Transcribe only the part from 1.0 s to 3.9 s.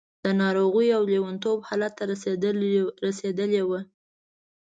لېونتوب حالت ته رسېدلې وه.